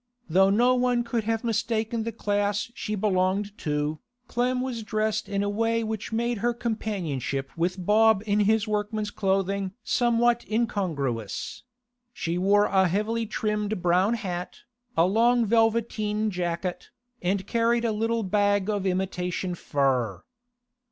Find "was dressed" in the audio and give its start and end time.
4.61-5.29